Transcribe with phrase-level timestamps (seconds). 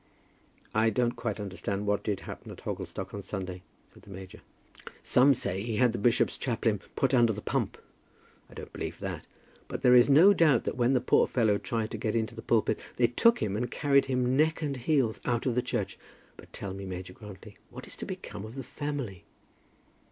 [0.73, 3.61] "I don't quite understand what did happen at Hogglestock on Sunday,"
[3.93, 4.41] said the major.
[5.03, 7.77] "Some say he had the bishop's chaplain put under the pump.
[8.49, 9.27] I don't believe that;
[9.67, 12.41] but there is no doubt that when the poor fellow tried to get into the
[12.41, 15.99] pulpit, they took him and carried him neck and heels out of the church.
[16.35, 19.23] But, tell me, Major Grantly, what is to become of the family?"